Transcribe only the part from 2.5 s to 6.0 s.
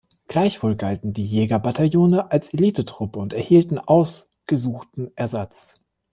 Elitetruppe und erhielten ausgesuchten Ersatz.